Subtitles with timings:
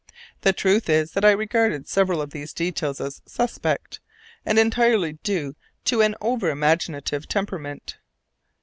[0.41, 3.99] The truth is that I regarded several of these details as "suspect,"
[4.43, 7.99] and entirely due to an over imaginative temperament.